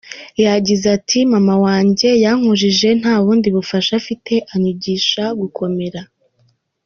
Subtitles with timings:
[0.45, 6.01] Yagize ati "Mama wanjye yankujije nta bundi bufasha afite anyigisha gukomera.